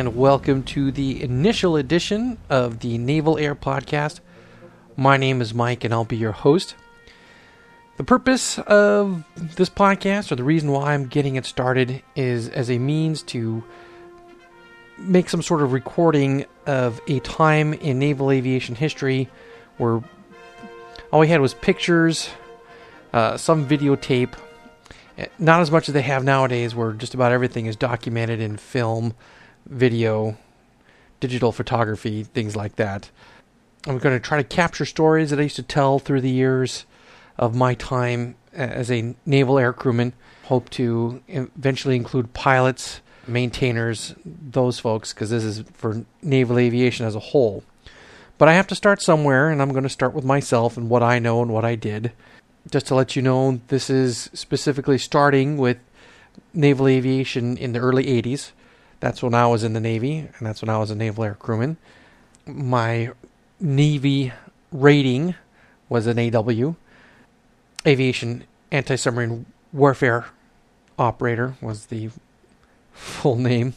[0.00, 4.20] And welcome to the initial edition of the Naval Air Podcast.
[4.96, 6.74] My name is Mike, and I'll be your host.
[7.98, 12.70] The purpose of this podcast, or the reason why I'm getting it started, is as
[12.70, 13.62] a means to
[14.96, 19.28] make some sort of recording of a time in naval aviation history
[19.76, 20.02] where
[21.12, 22.30] all we had was pictures,
[23.12, 24.32] uh, some videotape,
[25.38, 29.14] not as much as they have nowadays, where just about everything is documented in film,
[29.66, 30.36] video,
[31.20, 33.10] digital photography, things like that.
[33.86, 36.84] I'm going to try to capture stories that I used to tell through the years
[37.38, 40.12] of my time as a naval air crewman.
[40.44, 47.14] Hope to eventually include pilots, maintainers, those folks, because this is for naval aviation as
[47.14, 47.64] a whole.
[48.36, 51.02] But I have to start somewhere, and I'm going to start with myself and what
[51.02, 52.12] I know and what I did
[52.68, 55.78] just to let you know, this is specifically starting with
[56.52, 58.52] naval aviation in the early 80s.
[59.00, 61.34] That's when I was in the Navy, and that's when I was a naval air
[61.34, 61.78] crewman.
[62.46, 63.12] My
[63.58, 64.32] Navy
[64.70, 65.34] rating
[65.88, 66.74] was an AW.
[67.86, 70.26] Aviation Anti Submarine Warfare
[70.98, 72.10] Operator was the
[72.92, 73.74] full name.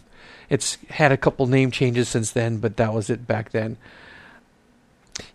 [0.49, 3.77] It's had a couple name changes since then, but that was it back then.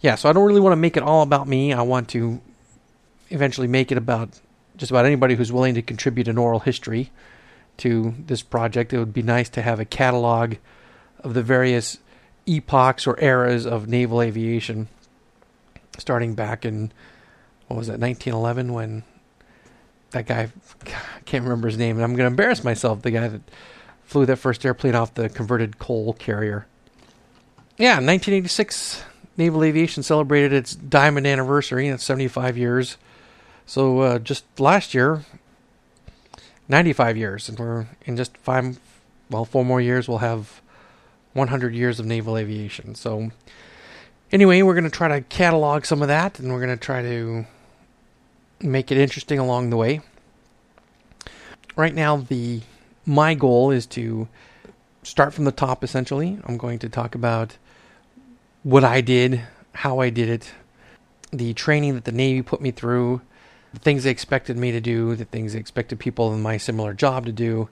[0.00, 1.72] Yeah, so I don't really want to make it all about me.
[1.72, 2.40] I want to
[3.30, 4.38] eventually make it about
[4.76, 7.10] just about anybody who's willing to contribute an oral history
[7.78, 8.92] to this project.
[8.92, 10.54] It would be nice to have a catalog
[11.20, 11.98] of the various
[12.46, 14.88] epochs or eras of naval aviation,
[15.98, 16.92] starting back in
[17.66, 19.02] what was it, 1911, when
[20.10, 20.48] that guy
[20.86, 23.02] I can't remember his name, and I'm going to embarrass myself.
[23.02, 23.42] The guy that
[24.04, 26.66] flew that first airplane off the converted coal carrier.
[27.76, 29.04] Yeah, 1986,
[29.36, 31.88] naval aviation celebrated its diamond anniversary.
[31.88, 32.96] It's 75 years
[33.68, 35.24] so uh, just last year,
[36.68, 38.78] 95 years, and we're in just five,
[39.30, 40.60] well, four more years, we'll have
[41.32, 42.94] 100 years of naval aviation.
[42.94, 43.30] So
[44.30, 47.02] anyway, we're going to try to catalog some of that, and we're going to try
[47.02, 47.46] to
[48.60, 50.00] make it interesting along the way.
[51.76, 52.62] Right now, the
[53.06, 54.28] my goal is to
[55.02, 55.82] start from the top.
[55.82, 57.56] Essentially, I'm going to talk about
[58.62, 59.42] what I did,
[59.72, 60.52] how I did it,
[61.30, 63.22] the training that the Navy put me through,
[63.72, 66.94] the things they expected me to do, the things they expected people in my similar
[66.94, 67.68] job to do.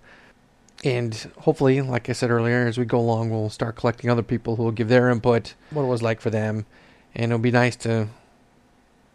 [0.85, 4.57] And hopefully, like I said earlier, as we go along, we'll start collecting other people
[4.57, 6.67] who will give their input, what it was like for them.
[7.15, 8.09] And it'll be nice to,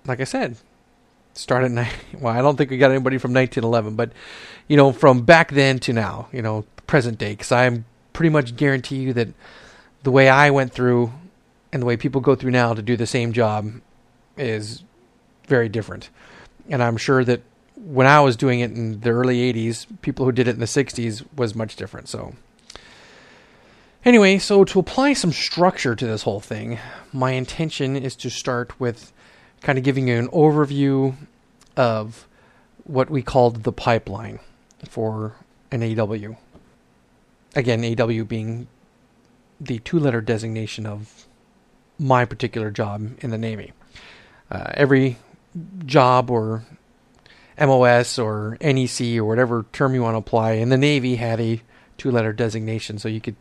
[0.06, 0.58] like I said,
[1.34, 1.94] start at night.
[2.20, 4.12] Well, I don't think we got anybody from 1911, but,
[4.68, 7.32] you know, from back then to now, you know, present day.
[7.32, 9.30] Because I'm pretty much guarantee you that
[10.02, 11.14] the way I went through
[11.72, 13.72] and the way people go through now to do the same job
[14.36, 14.84] is
[15.48, 16.10] very different
[16.72, 17.42] and I'm sure that
[17.76, 20.66] when I was doing it in the early 80s, people who did it in the
[20.66, 22.08] 60s was much different.
[22.08, 22.34] So,
[24.06, 26.80] anyway, so to apply some structure to this whole thing,
[27.12, 29.12] my intention is to start with
[29.62, 31.16] kind of giving you an overview
[31.76, 32.28] of
[32.86, 34.40] what we called the pipeline
[34.88, 35.36] for
[35.72, 36.36] an AW.
[37.56, 38.68] Again, AW being
[39.60, 41.26] the two letter designation of
[42.00, 43.74] my particular job in the Navy.
[44.50, 45.18] Uh, every
[45.86, 46.64] job or
[47.60, 50.54] MOS or NEC or whatever term you want to apply.
[50.54, 51.62] And the Navy had a
[51.98, 53.36] two letter designation, so you could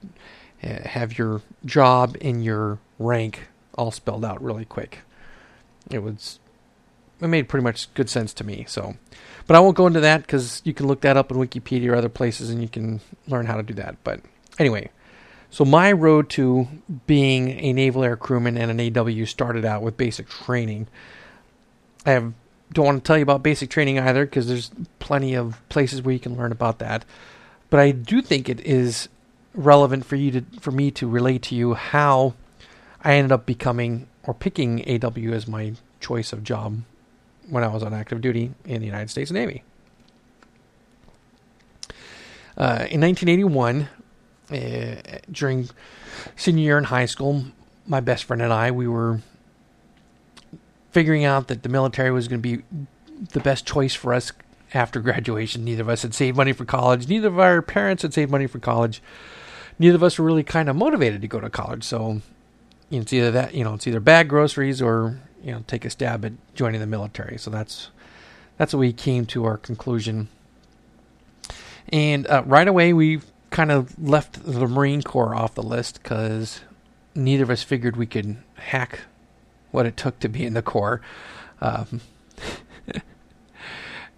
[0.62, 4.98] uh, have your job and your rank all spelled out really quick.
[5.90, 6.38] It was
[7.20, 8.64] it made pretty much good sense to me.
[8.68, 8.96] So,
[9.46, 11.96] but I won't go into that because you can look that up in Wikipedia or
[11.96, 13.96] other places, and you can learn how to do that.
[14.04, 14.20] But
[14.58, 14.90] anyway,
[15.50, 16.68] so my road to
[17.06, 20.88] being a naval air crewman and an AW started out with basic training.
[22.06, 22.32] I have
[22.72, 26.12] don't want to tell you about basic training either because there's plenty of places where
[26.12, 27.04] you can learn about that.
[27.68, 29.08] But I do think it is
[29.54, 32.34] relevant for you to for me to relate to you how
[33.02, 36.82] I ended up becoming or picking AW as my choice of job
[37.48, 39.64] when I was on active duty in the United States Navy.
[42.56, 43.88] Uh, in 1981,
[44.50, 45.68] uh, during
[46.36, 47.44] senior year in high school,
[47.86, 49.20] my best friend and I we were
[50.90, 52.62] figuring out that the military was going to be
[53.32, 54.32] the best choice for us
[54.74, 55.64] after graduation.
[55.64, 57.08] Neither of us had saved money for college.
[57.08, 59.02] Neither of our parents had saved money for college.
[59.78, 61.84] Neither of us were really kind of motivated to go to college.
[61.84, 62.20] So
[62.90, 65.84] you know, it's either that, you know, it's either bag groceries or you know, take
[65.84, 67.38] a stab at joining the military.
[67.38, 67.90] So that's
[68.56, 70.28] that's what we came to our conclusion.
[71.92, 73.20] And uh, right away, we
[73.50, 76.60] kind of left the Marine Corps off the list because
[77.14, 79.00] neither of us figured we could hack
[79.70, 81.00] what it took to be in the Corps.
[81.60, 82.00] Um,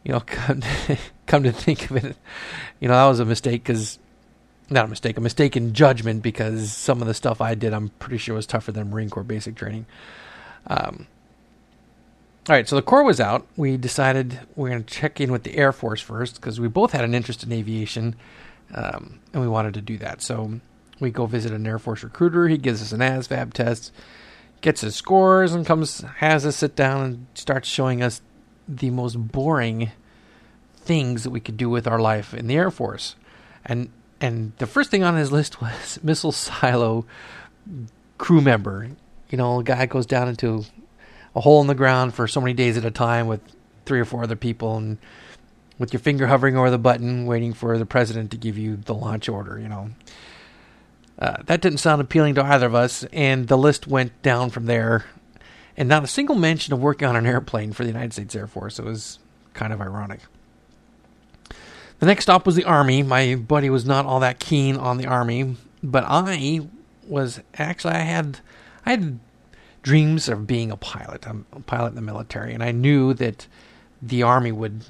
[0.04, 2.16] you know, come to, come to think of it,
[2.80, 3.98] you know, that was a mistake because
[4.70, 7.90] not a mistake, a mistake in judgment because some of the stuff I did, I'm
[7.98, 9.86] pretty sure was tougher than Marine Corps basic training.
[10.66, 11.06] Um,
[12.48, 13.46] all right, so the Corps was out.
[13.56, 16.90] We decided we're going to check in with the Air Force first because we both
[16.90, 18.16] had an interest in aviation,
[18.74, 20.22] um, and we wanted to do that.
[20.22, 20.60] So
[20.98, 22.48] we go visit an Air Force recruiter.
[22.48, 23.92] He gives us an ASVAB test,
[24.62, 28.22] gets his scores, and comes has us sit down and starts showing us
[28.66, 29.90] the most boring
[30.76, 33.16] things that we could do with our life in the Air Force.
[33.64, 37.04] And and the first thing on his list was missile silo
[38.18, 38.88] crew member.
[39.30, 40.64] You know, a guy goes down into
[41.34, 43.40] a hole in the ground for so many days at a time with
[43.84, 44.98] three or four other people and
[45.78, 48.94] with your finger hovering over the button waiting for the president to give you the
[48.94, 49.90] launch order, you know.
[51.18, 54.66] Uh, that didn't sound appealing to either of us, and the list went down from
[54.66, 55.04] there.
[55.76, 58.46] And not a single mention of working on an airplane for the United States Air
[58.46, 58.78] Force.
[58.78, 59.18] It was
[59.54, 60.20] kind of ironic.
[61.98, 63.02] The next stop was the Army.
[63.02, 66.60] My buddy was not all that keen on the Army, but I
[67.06, 68.40] was actually I had
[68.84, 69.20] I had
[69.82, 71.28] dreams of being a pilot.
[71.28, 73.46] I'm a pilot in the military, and I knew that
[74.00, 74.84] the Army would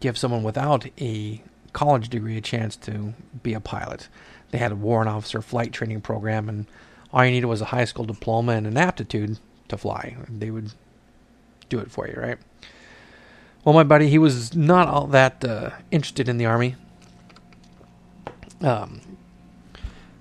[0.00, 1.42] give someone without a
[1.72, 4.08] college degree a chance to be a pilot.
[4.52, 6.66] They had a warrant officer flight training program, and
[7.12, 9.38] all you needed was a high school diploma and an aptitude
[9.68, 10.16] to fly.
[10.28, 10.72] They would
[11.68, 12.38] do it for you, right?
[13.64, 16.76] Well, my buddy, he was not all that uh, interested in the Army.
[18.60, 19.00] Um,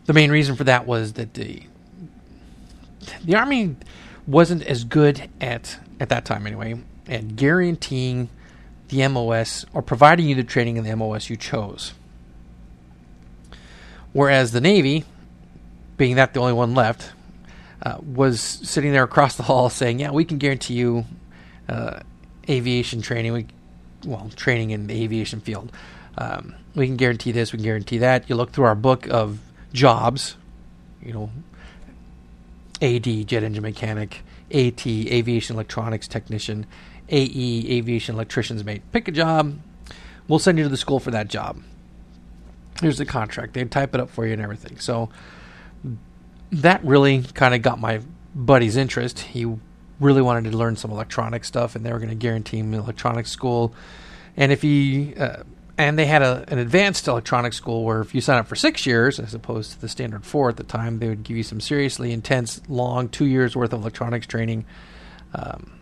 [0.06, 1.64] the main reason for that was that the
[3.24, 3.76] the army
[4.28, 6.76] wasn't as good at at that time anyway
[7.08, 8.30] at guaranteeing
[8.88, 11.94] the MOS or providing you the training in the MOS you chose.
[14.14, 15.06] Whereas the Navy,
[15.98, 17.12] being that the only one left,
[17.84, 21.06] uh, was sitting there across the hall saying, "Yeah, we can guarantee you
[21.70, 22.02] uh,
[22.50, 23.34] aviation training.
[23.34, 23.48] We,
[24.06, 25.72] well, training in the aviation field.
[26.18, 27.52] Um, we can guarantee this.
[27.54, 28.30] We can guarantee that.
[28.30, 29.40] You look through our book of
[29.74, 30.36] jobs,
[31.02, 31.30] you know,
[32.82, 34.22] AD, jet engine mechanic,
[34.52, 36.66] AT, aviation electronics technician,
[37.10, 38.82] AE, aviation electrician's mate.
[38.92, 39.60] Pick a job.
[40.28, 41.62] We'll send you to the school for that job.
[42.80, 43.54] Here's the contract.
[43.54, 44.80] They'd type it up for you and everything.
[44.80, 45.10] So
[46.52, 48.02] that really kind of got my
[48.34, 49.20] buddy's interest.
[49.20, 49.46] He
[50.00, 53.30] really wanted to learn some electronic stuff, and they were going to guarantee him electronics
[53.30, 53.74] school.
[54.36, 55.44] And if he uh,
[55.78, 58.86] and they had a, an advanced electronics school where if you sign up for six
[58.86, 61.60] years as opposed to the standard four at the time, they would give you some
[61.60, 64.66] seriously intense, long two years worth of electronics training,
[65.34, 65.80] um,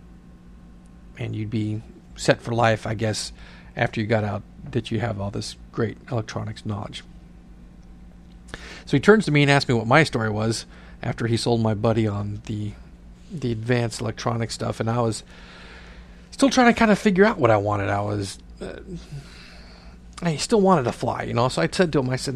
[1.18, 1.82] and you'd be
[2.16, 3.34] set for life, I guess,
[3.80, 7.04] after you got out that you have all this great electronics knowledge.
[8.86, 10.66] So he turns to me and asks me what my story was
[11.02, 12.74] after he sold my buddy on the
[13.32, 15.24] the advanced electronic stuff, and I was
[16.32, 17.90] still trying to kind of figure out what I wanted.
[17.90, 18.40] I was.
[18.62, 18.80] Uh,
[20.22, 21.48] I still wanted to fly, you know.
[21.48, 22.36] So I said to him, I said,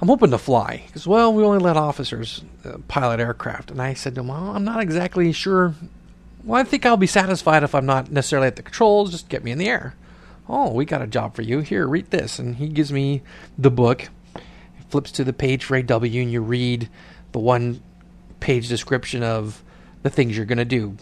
[0.00, 0.82] I'm hoping to fly.
[0.86, 3.70] Because, well, we only let officers uh, pilot aircraft.
[3.70, 5.74] And I said to him, well, I'm not exactly sure.
[6.42, 9.12] Well, I think I'll be satisfied if I'm not necessarily at the controls.
[9.12, 9.94] Just get me in the air.
[10.48, 11.60] Oh, we got a job for you.
[11.60, 12.38] Here, read this.
[12.38, 13.22] And he gives me
[13.56, 14.08] the book.
[14.88, 16.88] flips to the page for AW, and you read
[17.32, 17.82] the one
[18.40, 19.62] page description of
[20.02, 20.96] the things you're going to do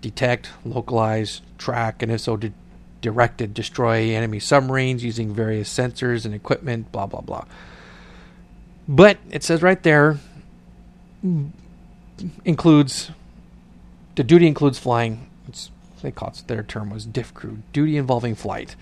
[0.00, 2.52] detect, localize, track, and if so, de-
[3.00, 7.44] directed destroy enemy submarines using various sensors and equipment, blah, blah, blah.
[8.86, 10.18] But it says right there
[12.44, 13.10] includes
[14.14, 15.28] the duty includes flying.
[16.06, 18.76] They call it their term was diff crew duty involving flight.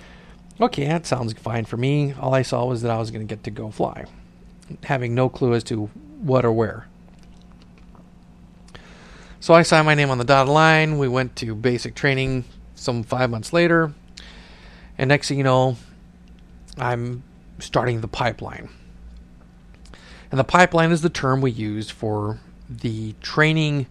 [0.60, 2.12] Okay, that sounds fine for me.
[2.12, 4.04] All I saw was that I was going to get to go fly,
[4.82, 5.86] having no clue as to
[6.20, 6.86] what or where.
[9.40, 10.98] So I signed my name on the dotted line.
[10.98, 13.94] We went to basic training some five months later.
[14.98, 15.78] And next thing you know,
[16.76, 17.22] I'm
[17.58, 18.68] starting the pipeline.
[20.30, 22.38] And the pipeline is the term we use for
[22.68, 23.86] the training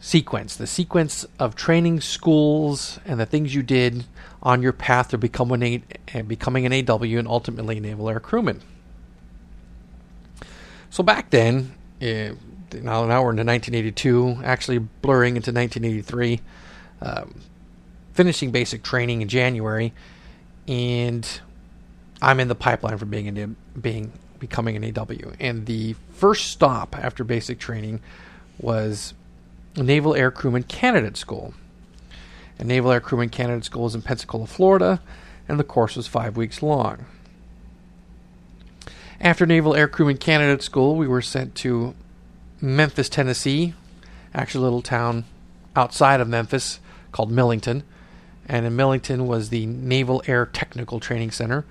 [0.00, 4.04] sequence, the sequence of training schools and the things you did
[4.42, 8.18] on your path to become an a, becoming an AW and ultimately a naval air
[8.18, 8.62] crewman.
[10.88, 12.34] So back then, uh,
[12.72, 16.40] now, now we're into 1982, actually blurring into 1983,
[17.02, 17.40] um,
[18.12, 19.92] finishing basic training in January,
[20.66, 21.40] and
[22.22, 25.32] I'm in the pipeline for being an, being becoming an AW.
[25.38, 28.00] And the first stop after basic training
[28.58, 29.14] was
[29.76, 31.54] Naval Air Crewman Candidate School.
[32.58, 35.00] And Naval Air Crewman Candidate School is in Pensacola, Florida,
[35.48, 37.06] and the course was five weeks long.
[39.20, 41.94] After Naval Air Crewman Candidate School, we were sent to
[42.60, 43.74] Memphis, Tennessee,
[44.34, 45.24] actually a little town
[45.76, 46.80] outside of Memphis
[47.12, 47.82] called Millington.
[48.46, 51.64] And in Millington was the Naval Air Technical Training Center.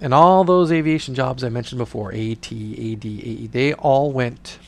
[0.00, 4.58] and all those aviation jobs I mentioned before, AT, AD, AE, they all went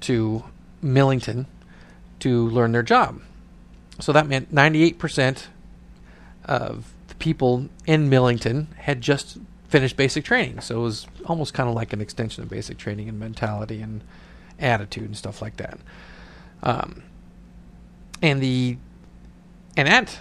[0.00, 0.44] to
[0.80, 1.46] Millington
[2.20, 3.20] to learn their job.
[4.00, 5.46] So that meant 98%
[6.44, 10.60] of the people in Millington had just finished basic training.
[10.60, 14.02] So it was almost kind of like an extension of basic training and mentality and
[14.58, 15.78] attitude and stuff like that.
[16.62, 17.02] Um,
[18.22, 18.76] and the
[19.76, 20.18] and at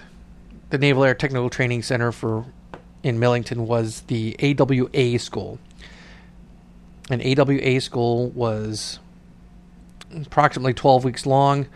[0.69, 2.45] the Naval Air Technical Training Center for
[3.03, 5.59] in Millington was the AWA school.
[7.09, 8.99] An AWA school was
[10.13, 11.67] approximately 12 weeks long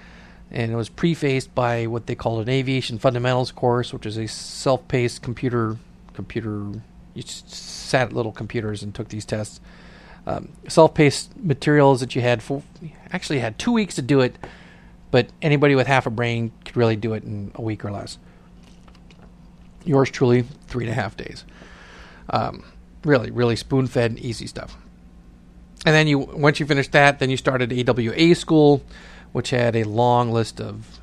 [0.51, 4.27] and it was prefaced by what they called an aviation fundamentals course, which is a
[4.27, 5.77] self-paced computer
[6.13, 6.71] computer.
[7.13, 9.59] You sat at little computers and took these tests.
[10.25, 12.63] Um, self-paced materials that you had for
[13.11, 14.35] actually had two weeks to do it,
[15.11, 18.17] but anybody with half a brain could really do it in a week or less.
[19.85, 21.45] Yours truly, three and a half days.
[22.29, 22.63] Um,
[23.03, 24.77] really, really spoon-fed, and easy stuff.
[25.85, 28.83] And then you once you finished that, then you started AWA school
[29.31, 30.99] which had a long list of,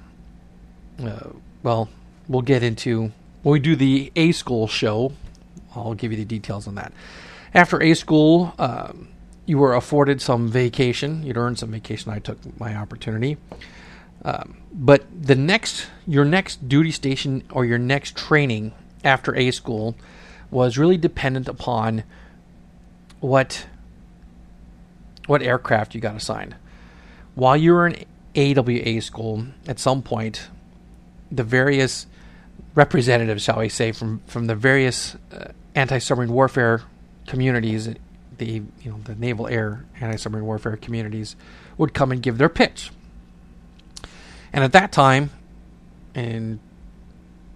[1.03, 1.31] uh,
[1.63, 1.89] well,
[2.29, 5.13] we'll get into when we do the A School show.
[5.75, 6.93] I'll give you the details on that.
[7.55, 9.09] After A School, um,
[9.47, 11.23] you were afforded some vacation.
[11.23, 12.11] You'd earned some vacation.
[12.13, 13.37] I took my opportunity.
[14.25, 18.73] Um, but the next, your next duty station or your next training
[19.05, 19.95] after A School
[20.51, 22.03] was really dependent upon
[23.21, 23.67] what
[25.27, 26.55] what aircraft you got assigned.
[27.35, 28.05] While you were in
[28.37, 30.49] AWA school at some point,
[31.31, 32.07] the various
[32.75, 36.83] representatives, shall we say, from from the various uh, anti-submarine warfare
[37.27, 37.89] communities,
[38.39, 41.37] the you know the naval air anti-submarine warfare communities,
[41.79, 42.91] would come and give their pitch.
[44.53, 45.31] And at that time,
[46.15, 46.61] in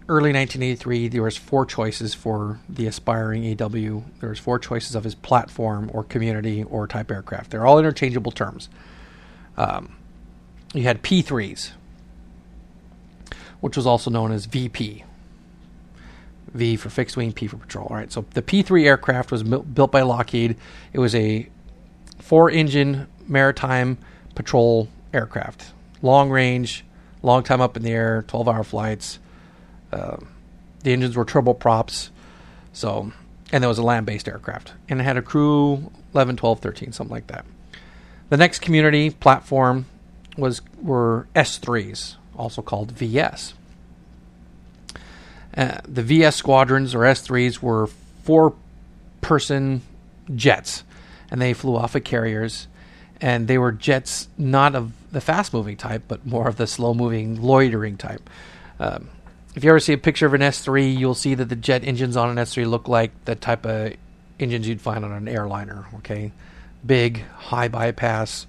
[0.08, 4.02] early 1983, there was four choices for the aspiring AW.
[4.20, 7.52] There was four choices of his platform or community or type aircraft.
[7.52, 8.68] They're all interchangeable terms.
[9.56, 9.96] Um,
[10.74, 11.72] you had P3s,
[13.60, 15.04] which was also known as VP.
[16.52, 17.86] V for fixed wing, P for patrol.
[17.90, 20.56] All right, so the P3 aircraft was built by Lockheed.
[20.92, 21.48] It was a
[22.18, 23.98] four engine maritime
[24.34, 25.72] patrol aircraft.
[26.02, 26.84] Long range,
[27.22, 29.18] long time up in the air, 12 hour flights.
[29.92, 30.16] Uh,
[30.82, 32.10] the engines were turboprops.
[32.72, 33.12] So,
[33.52, 34.72] and there was a land based aircraft.
[34.88, 37.44] And it had a crew 11, 12, 13, something like that.
[38.28, 39.86] The next community platform
[40.40, 43.54] was were S3s, also called VS.
[45.56, 47.88] Uh, the VS squadrons or S3s were
[48.22, 49.82] four-person
[50.34, 50.84] jets,
[51.30, 52.68] and they flew off of carriers,
[53.20, 57.96] and they were jets not of the fast-moving type, but more of the slow-moving, loitering
[57.96, 58.30] type.
[58.78, 59.10] Um,
[59.54, 62.16] if you ever see a picture of an S3, you'll see that the jet engines
[62.16, 63.94] on an S3 look like the type of
[64.38, 65.86] engines you'd find on an airliner.
[65.96, 66.30] Okay,
[66.86, 68.46] big, high bypass.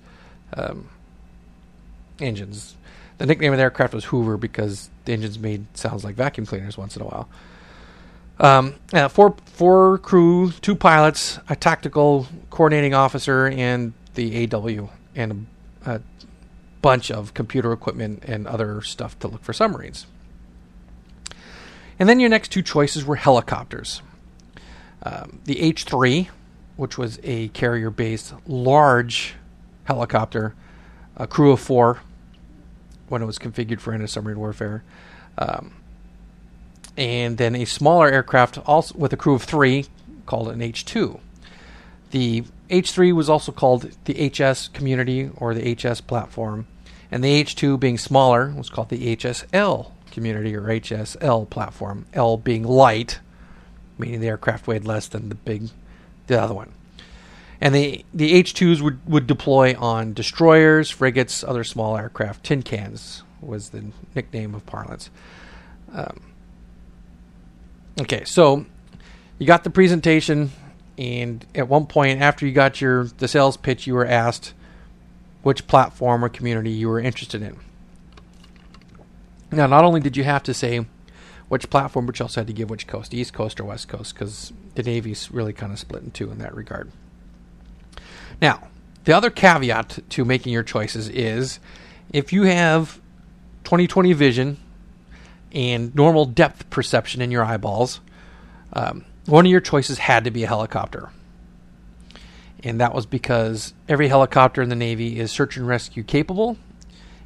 [0.53, 0.89] Um,
[2.21, 2.75] engines.
[3.17, 6.77] The nickname of the aircraft was Hoover because the engines made sounds like vacuum cleaners
[6.77, 7.29] once in a while.
[8.39, 15.47] Um, uh, four four crew, two pilots, a tactical coordinating officer, and the AW, and
[15.85, 16.01] a, a
[16.81, 20.07] bunch of computer equipment and other stuff to look for submarines.
[21.99, 24.01] And then your next two choices were helicopters.
[25.03, 26.29] Um, the H 3,
[26.75, 29.35] which was a carrier based large
[29.83, 30.55] helicopter,
[31.15, 31.99] a crew of four,
[33.11, 34.83] when it was configured for anti-submarine warfare.
[35.37, 35.73] Um,
[36.97, 39.85] and then a smaller aircraft also with a crew of three
[40.25, 41.19] called an H2.
[42.11, 46.67] The H3 was also called the HS community or the HS platform,
[47.11, 52.05] and the H2 being smaller was called the HSL community or HSL platform.
[52.13, 53.19] L being light,
[53.97, 55.69] meaning the aircraft weighed less than the big
[56.27, 56.71] the other one.
[57.61, 62.43] And the, the H2s would, would deploy on destroyers, frigates, other small aircraft.
[62.43, 65.11] Tin cans was the nickname of parlance.
[65.93, 66.21] Um,
[68.01, 68.65] okay, so
[69.37, 70.51] you got the presentation,
[70.97, 74.53] and at one point after you got your the sales pitch, you were asked
[75.43, 77.59] which platform or community you were interested in.
[79.51, 80.85] Now, not only did you have to say
[81.49, 84.13] which platform, but you also had to give which coast, East Coast or West Coast,
[84.13, 86.91] because the Navy's really kind of split in two in that regard.
[88.41, 88.67] Now,
[89.03, 91.59] the other caveat to making your choices is
[92.11, 92.99] if you have
[93.63, 94.57] 20/20 vision
[95.51, 98.01] and normal depth perception in your eyeballs,
[98.73, 101.09] um, one of your choices had to be a helicopter.
[102.63, 106.57] And that was because every helicopter in the Navy is search and rescue capable,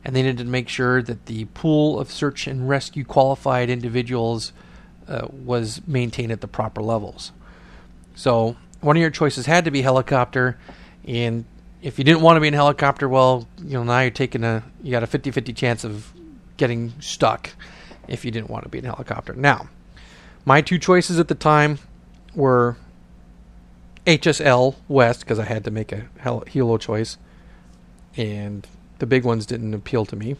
[0.03, 4.53] and they needed to make sure that the pool of search and rescue qualified individuals
[5.07, 7.31] uh, was maintained at the proper levels.
[8.15, 10.57] So one of your choices had to be helicopter,
[11.07, 11.45] and
[11.81, 14.43] if you didn't want to be in a helicopter, well, you know now you're taking
[14.43, 16.11] a you got a 50-50 chance of
[16.57, 17.51] getting stuck
[18.07, 19.33] if you didn't want to be in a helicopter.
[19.33, 19.69] Now,
[20.45, 21.79] my two choices at the time
[22.33, 22.77] were
[24.05, 27.17] HSL West because I had to make a helo choice,
[28.15, 28.67] and
[28.99, 30.35] the big ones didn't appeal to me.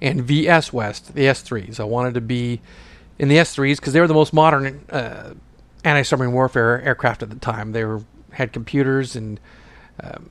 [0.00, 1.80] And VS West, the S3s.
[1.80, 2.60] I wanted to be
[3.18, 5.34] in the S3s because they were the most modern uh,
[5.84, 7.72] anti-submarine warfare aircraft at the time.
[7.72, 8.02] They were
[8.34, 9.40] had computers and
[10.00, 10.30] um,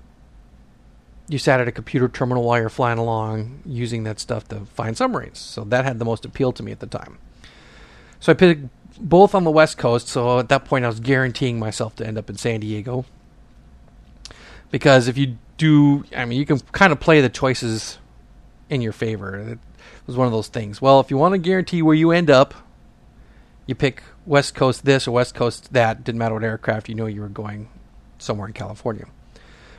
[1.28, 4.98] you sat at a computer terminal while you're flying along using that stuff to find
[4.98, 5.40] submarines.
[5.40, 7.18] So that had the most appeal to me at the time.
[8.20, 8.68] So I picked
[9.00, 10.08] both on the West Coast.
[10.08, 13.06] So at that point, I was guaranteeing myself to end up in San Diego.
[14.70, 18.00] Because if you do, I mean, you can kind of play the choices
[18.70, 19.38] in your favor.
[19.38, 19.60] It
[20.08, 20.82] was one of those things.
[20.82, 22.54] Well, if you want to guarantee where you end up,
[23.66, 26.04] you pick West Coast this or West Coast that.
[26.04, 27.70] Didn't matter what aircraft, you know you were going
[28.24, 29.06] somewhere in California.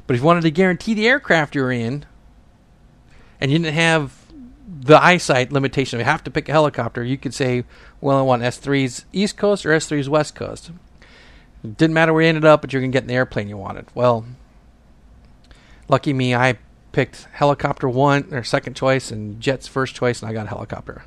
[0.07, 2.05] But if you wanted to guarantee the aircraft you're in,
[3.41, 4.25] and you didn't have
[4.67, 7.65] the eyesight limitation you have to pick a helicopter, you could say,
[8.01, 10.71] well, I want S3's East Coast or S3's West Coast.
[11.63, 13.57] It didn't matter where you ended up, but you're to get in the airplane you
[13.57, 13.87] wanted.
[13.95, 14.27] Well,
[15.89, 16.59] lucky me, I
[16.93, 21.05] picked helicopter one or second choice and jet's first choice, and I got a helicopter.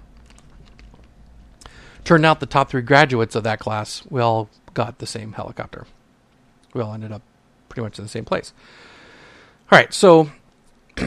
[2.04, 5.86] Turned out the top three graduates of that class, we all got the same helicopter.
[6.78, 7.24] We all ended up
[7.70, 8.54] pretty much in the same place.
[9.72, 10.32] All right, so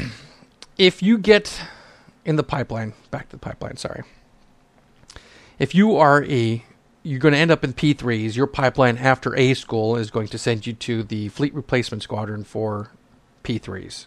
[0.79, 1.63] if you get
[2.25, 4.03] in the pipeline, back to the pipeline, sorry.
[5.59, 6.65] If you are a
[7.03, 8.37] you're going to end up in P3s.
[8.37, 12.45] Your pipeline after A school is going to send you to the Fleet Replacement Squadron
[12.45, 12.91] for
[13.43, 14.07] P3s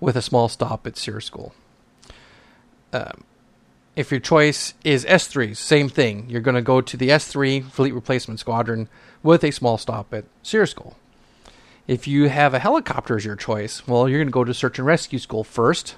[0.00, 1.54] with a small stop at SERE School.
[2.92, 3.22] Um,
[3.94, 6.28] if your choice is S3, same thing.
[6.28, 8.88] You're going to go to the S3 Fleet Replacement Squadron
[9.22, 10.96] with a small stop at SERE School.
[11.86, 14.78] If you have a helicopter as your choice, well, you're going to go to Search
[14.78, 15.96] and Rescue School first,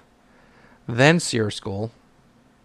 [0.89, 1.93] then SERE School,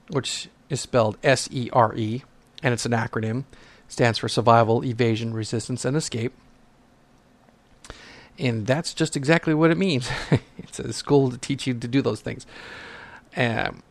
[0.09, 2.23] which is spelled S E R E,
[2.63, 3.43] and it's an acronym.
[3.87, 6.33] Stands for Survival, Evasion, Resistance, and Escape.
[8.37, 10.09] And that's just exactly what it means.
[10.57, 12.45] it's a school to teach you to do those things.
[13.35, 13.83] Um,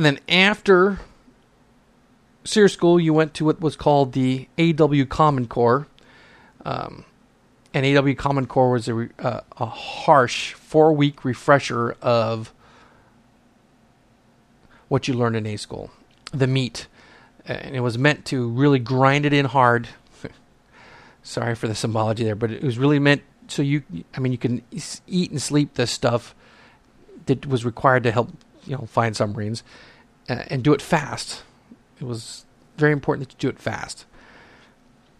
[0.00, 0.98] and then after
[2.44, 5.88] SERE School, you went to what was called the AW Common Core.
[6.64, 7.04] Um,
[7.74, 12.54] and AW Common Core was a, uh, a harsh four week refresher of
[14.88, 15.90] what you learned in A school,
[16.32, 16.86] the meat.
[17.44, 19.86] And it was meant to really grind it in hard.
[21.22, 23.82] Sorry for the symbology there, but it was really meant so you,
[24.16, 24.62] I mean, you can
[25.06, 26.34] eat and sleep this stuff
[27.26, 28.30] that was required to help,
[28.64, 29.62] you know, find submarines
[30.30, 31.42] and do it fast.
[32.00, 32.44] It was
[32.76, 34.06] very important that you do it fast.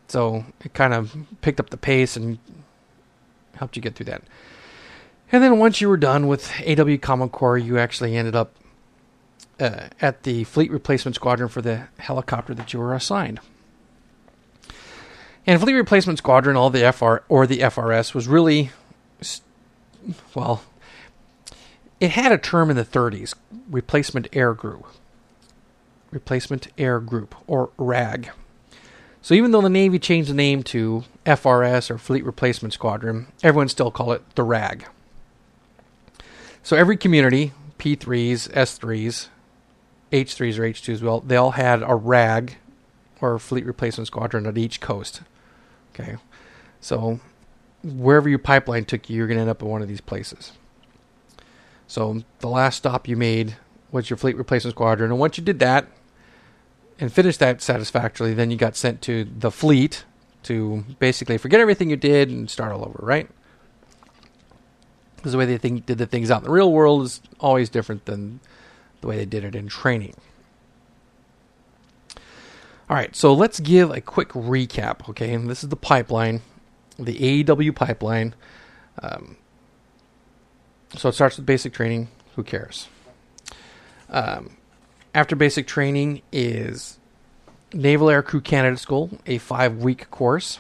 [0.09, 2.39] So it kind of picked up the pace and
[3.55, 4.23] helped you get through that.
[5.33, 8.55] And then once you were done with AW Common Core, you actually ended up
[9.61, 13.39] uh, at the Fleet Replacement Squadron for the helicopter that you were assigned.
[15.47, 18.71] And Fleet Replacement Squadron, all the FR or the FRS, was really,
[20.35, 20.63] well,
[22.01, 23.35] it had a term in the 30s,
[23.71, 24.87] Replacement Air Group.
[26.11, 28.31] Replacement Air Group, or RAG.
[29.23, 33.69] So even though the Navy changed the name to FRS or Fleet Replacement Squadron, everyone
[33.69, 34.87] still call it the RAG.
[36.63, 39.29] So every community, P3s, S3s,
[40.13, 42.57] H3s or H2s, well, they all had a RAG
[43.21, 45.23] or Fleet Replacement Squadron at each coast.
[45.95, 46.17] Okay.
[46.81, 47.21] So
[47.83, 50.53] wherever your pipeline took you, you're going to end up in one of these places.
[51.87, 53.57] So the last stop you made
[53.91, 55.11] was your Fleet Replacement Squadron.
[55.11, 55.87] And once you did that,
[57.01, 60.05] and finished that satisfactorily, then you got sent to the fleet
[60.45, 63.29] to basically forget everything you did and start all over, right?
[65.17, 67.69] Because the way they think, did the things out in the real world is always
[67.69, 68.41] different than
[69.01, 70.15] the way they did it in training.
[72.89, 75.33] All right, so let's give a quick recap, okay?
[75.33, 76.43] And this is the pipeline,
[76.99, 78.35] the AEW pipeline.
[79.03, 79.37] Um,
[80.97, 82.09] so it starts with basic training.
[82.35, 82.89] Who cares?
[84.09, 84.57] Um,
[85.15, 86.99] after basic training is
[87.73, 90.59] Naval Air Crew Candidate School, a five week course.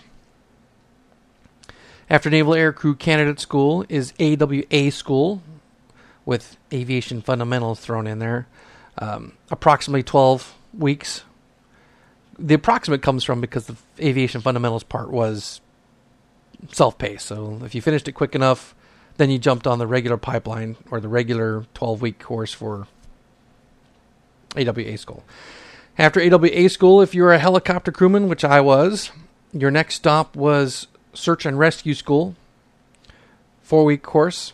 [2.08, 5.42] After Naval Air Crew Candidate School is AWA School,
[6.24, 8.46] with aviation fundamentals thrown in there.
[8.98, 11.24] Um, approximately 12 weeks.
[12.38, 15.60] The approximate comes from because the aviation fundamentals part was
[16.72, 17.26] self paced.
[17.26, 18.74] So if you finished it quick enough,
[19.16, 22.86] then you jumped on the regular pipeline or the regular 12 week course for
[24.56, 25.24] AWA school.
[25.98, 29.10] After AWA school, if you're a helicopter crewman, which I was,
[29.52, 32.36] your next stop was Search and Rescue School,
[33.62, 34.52] four week course.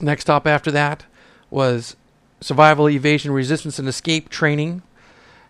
[0.00, 1.04] Next stop after that
[1.50, 1.96] was
[2.40, 4.82] Survival, Evasion, Resistance, and Escape Training.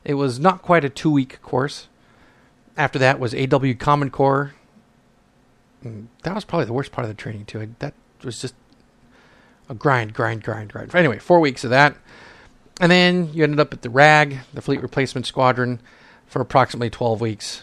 [0.04, 1.88] It was not quite a two week course.
[2.76, 4.54] After that was AW Common Core.
[5.84, 7.74] Mm, that was probably the worst part of the training, too.
[7.80, 8.54] That was just
[9.68, 10.94] a grind, grind, grind, grind.
[10.94, 11.96] Anyway, four weeks of that.
[12.80, 15.80] And then you ended up at the RAG, the Fleet Replacement Squadron,
[16.26, 17.62] for approximately 12 weeks.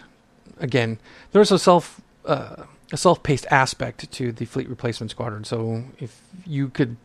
[0.60, 0.99] Again,
[1.32, 5.43] there was a self uh, a self-paced aspect to the Fleet Replacement Squadron.
[5.43, 6.97] So if you could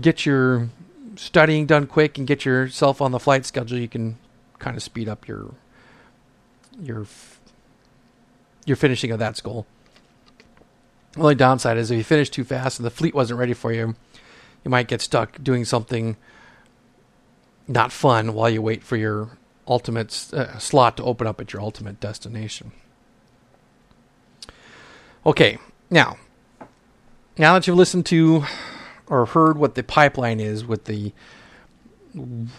[0.00, 0.68] get your
[1.16, 4.18] studying done quick and get yourself on the flight schedule, you can
[4.58, 5.54] kind of speed up your
[6.80, 7.06] your
[8.64, 9.66] your finishing of that school.
[11.12, 13.72] The only downside is if you finish too fast and the fleet wasn't ready for
[13.72, 13.94] you,
[14.64, 16.16] you might get stuck doing something
[17.66, 21.62] not fun while you wait for your ultimate uh, slot to open up at your
[21.62, 22.72] ultimate destination.
[25.26, 26.18] Okay, now,
[27.38, 28.44] now that you've listened to
[29.06, 31.12] or heard what the pipeline is with the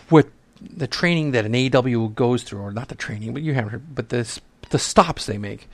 [0.09, 3.71] with the training that an AW goes through, or not the training, but you haven't
[3.71, 4.39] heard, but the
[4.69, 5.69] the stops they make.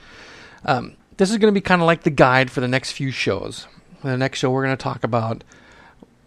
[0.64, 3.10] Um, this is going to be kind of like the guide for the next few
[3.10, 3.66] shows.
[4.02, 5.44] In the next show, we're going to talk about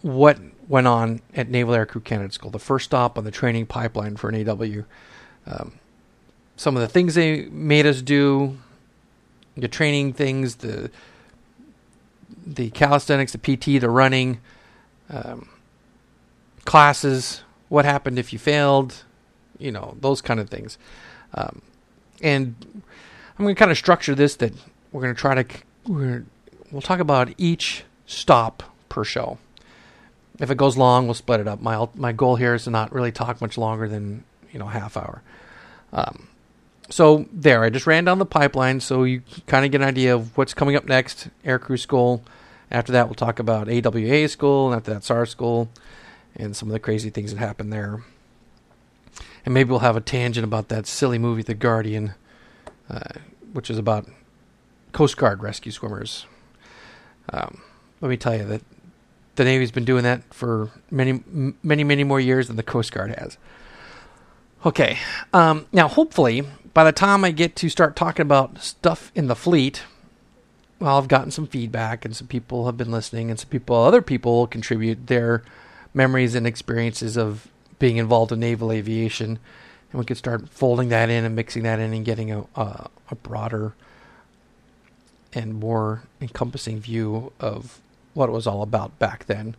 [0.02, 0.38] what
[0.68, 4.28] went on at Naval Aircrew Candidate School, the first stop on the training pipeline for
[4.28, 4.82] an AW.
[5.46, 5.72] Um,
[6.56, 8.58] some of the things they made us do,
[9.56, 10.90] the training things, the
[12.44, 14.40] the calisthenics, the PT, the running,
[15.10, 15.48] um,
[16.64, 19.04] classes, what happened if you failed,
[19.58, 20.78] you know, those kind of things.
[21.34, 21.62] Um,
[22.22, 22.54] and
[23.38, 24.52] I'm going to kind of structure this that
[24.92, 25.46] we're going to try to
[25.86, 26.22] we
[26.72, 29.38] will talk about each stop per show.
[30.38, 31.60] If it goes long, we'll split it up.
[31.60, 34.96] My my goal here is to not really talk much longer than you know half
[34.96, 35.22] hour.
[35.92, 36.28] Um,
[36.88, 40.14] so there, I just ran down the pipeline so you kind of get an idea
[40.14, 41.28] of what's coming up next.
[41.44, 42.22] Aircrew school.
[42.70, 45.68] After that, we'll talk about AWA school, and after that, SAR school,
[46.34, 48.02] and some of the crazy things that happened there.
[49.44, 52.14] And maybe we'll have a tangent about that silly movie, The Guardian,
[52.90, 53.20] uh,
[53.52, 54.08] which is about
[54.90, 56.26] Coast Guard rescue swimmers.
[57.32, 57.62] Um,
[58.00, 58.62] let me tell you that
[59.36, 61.22] the Navy's been doing that for many,
[61.62, 63.38] many, many more years than the Coast Guard has.
[64.64, 64.98] Okay,
[65.32, 66.42] um, now hopefully
[66.76, 69.84] by the time I get to start talking about stuff in the fleet,
[70.78, 74.02] well, I've gotten some feedback and some people have been listening, and some people, other
[74.02, 75.42] people, contribute their
[75.94, 79.38] memories and experiences of being involved in naval aviation,
[79.90, 82.90] and we could start folding that in and mixing that in and getting a, a,
[83.10, 83.74] a broader
[85.32, 87.80] and more encompassing view of
[88.16, 89.54] what it was all about back then.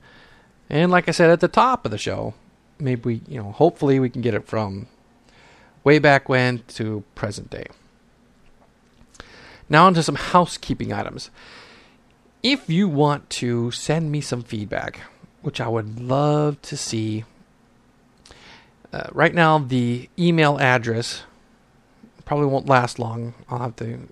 [0.69, 2.33] And like I said at the top of the show,
[2.79, 4.87] maybe we, you know, hopefully we can get it from
[5.83, 7.67] way back when to present day.
[9.69, 11.29] Now, onto some housekeeping items.
[12.41, 15.01] If you want to send me some feedback,
[15.41, 17.25] which I would love to see,
[18.93, 21.23] uh, right now the email address
[22.25, 23.33] probably won't last long.
[23.49, 24.07] I'll have to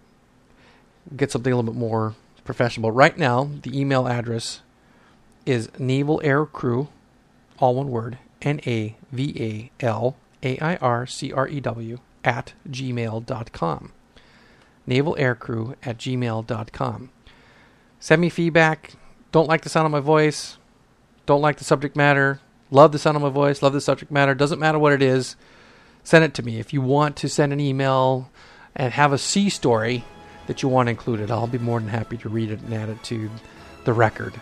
[1.16, 2.90] get something a little bit more professional.
[2.90, 4.62] But right now, the email address
[5.46, 6.88] is Naval Air Crew,
[7.60, 12.00] all one word, N A V A L A I R C R E W,
[12.24, 13.92] at gmail.com.
[14.88, 17.10] Naval Air Crew at gmail.com.
[18.00, 18.94] Send me feedback.
[19.32, 20.58] Don't like the sound of my voice.
[21.26, 22.40] Don't like the subject matter.
[22.72, 23.62] Love the sound of my voice.
[23.62, 24.36] Love the subject matter.
[24.36, 25.36] Doesn't matter what it is.
[26.04, 26.60] Send it to me.
[26.60, 28.30] If you want to send an email
[28.76, 30.06] and have a sea story,
[30.48, 31.32] that you want included.
[31.32, 33.30] I'll be more than happy to read it and add it to
[33.84, 34.34] the record.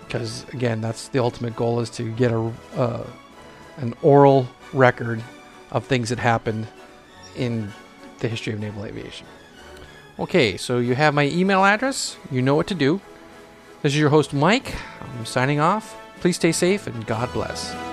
[0.00, 3.06] Because again, that's the ultimate goal is to get a uh,
[3.78, 5.22] an oral record
[5.70, 6.66] of things that happened
[7.36, 7.72] in
[8.18, 9.26] the history of naval aviation.
[10.18, 12.16] Okay, so you have my email address.
[12.30, 13.00] You know what to do.
[13.80, 14.74] This is your host, Mike.
[15.00, 15.96] I'm signing off.
[16.20, 17.91] Please stay safe and God bless.